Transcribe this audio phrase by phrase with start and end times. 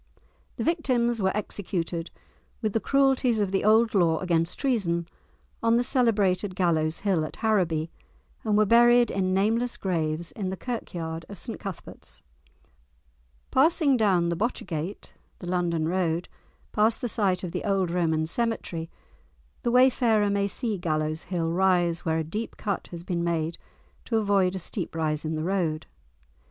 [0.55, 2.09] The victims were executed,
[2.59, 5.07] with the cruelties of the old law against treason,
[5.61, 7.91] on the celebrated Gallows Hill, at Harraby,
[8.43, 12.23] and were buried in nameless graves in the Kirkyard of St Cuthbert's.
[13.51, 16.27] Passing down the Botchergate (the London Road),
[16.71, 18.89] past the site of the old Roman cemetery,
[19.61, 23.59] the wayfarer may see Gallows Hill rise where a deep cut has been made
[24.05, 25.85] to avoid a steep rise in the road.